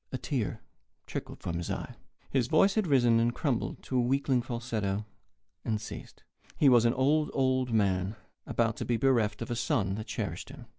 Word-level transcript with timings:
A 0.11 0.17
tear 0.17 0.63
trickled 1.05 1.41
from 1.43 1.57
his 1.59 1.69
eye. 1.69 1.93
His 2.31 2.47
voice 2.47 2.73
had 2.73 2.87
risen, 2.87 3.19
and 3.19 3.35
crumbled 3.35 3.83
to 3.83 3.97
a 3.97 4.01
weakling 4.01 4.41
falsetto, 4.41 5.05
and 5.63 5.79
ceased. 5.79 6.23
He 6.57 6.69
was 6.69 6.85
an 6.85 6.93
old, 6.95 7.29
old 7.35 7.71
man 7.71 8.15
about 8.47 8.77
to 8.77 8.85
be 8.85 8.97
bereft 8.97 9.43
of 9.43 9.51
a 9.51 9.55
son 9.55 9.93
that 9.93 10.07
cherished 10.07 10.49
him. 10.49 10.65